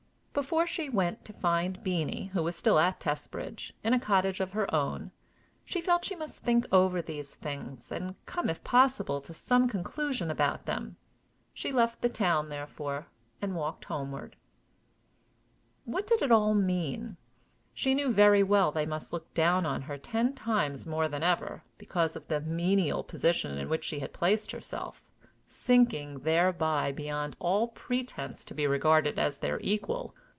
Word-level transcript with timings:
Before 0.33 0.65
she 0.65 0.87
went 0.87 1.25
to 1.25 1.33
find 1.33 1.83
Beenie, 1.83 2.27
who 2.27 2.41
was 2.41 2.55
still 2.55 2.79
at 2.79 3.01
Testbridge, 3.01 3.73
in 3.83 3.93
a 3.93 3.99
cottage 3.99 4.39
of 4.39 4.53
her 4.53 4.73
own, 4.73 5.11
she 5.65 5.81
felt 5.81 6.05
she 6.05 6.15
must 6.15 6.39
think 6.41 6.65
over 6.71 7.01
these 7.01 7.35
things, 7.35 7.91
and 7.91 8.15
come, 8.25 8.49
if 8.49 8.63
possible, 8.63 9.19
to 9.21 9.33
some 9.33 9.67
conclusion 9.67 10.31
about 10.31 10.65
them. 10.67 10.95
She 11.53 11.73
left 11.73 12.01
the 12.01 12.07
town, 12.07 12.47
therefore, 12.47 13.07
and 13.41 13.57
walked 13.57 13.83
homeward. 13.85 14.37
What 15.83 16.07
did 16.07 16.21
it 16.21 16.31
all 16.31 16.53
mean? 16.53 17.17
She 17.73 17.93
knew 17.93 18.09
very 18.11 18.41
well 18.41 18.71
they 18.71 18.85
must 18.85 19.11
look 19.11 19.33
down 19.33 19.65
on 19.65 19.81
her 19.83 19.97
ten 19.97 20.33
times 20.33 20.87
more 20.87 21.09
than 21.09 21.23
ever, 21.23 21.61
because 21.77 22.15
of 22.15 22.25
the 22.29 22.39
menial 22.39 23.03
position 23.03 23.57
in 23.57 23.67
which 23.67 23.83
she 23.83 23.99
had 23.99 24.13
placed 24.13 24.51
herself, 24.53 25.03
sinking 25.45 26.19
thereby 26.21 26.93
beyond 26.93 27.35
all 27.37 27.67
pretense 27.67 28.45
to 28.45 28.53
be 28.53 28.65
regarded 28.65 29.19
as 29.19 29.39
their 29.39 29.59
equal. 29.61 30.15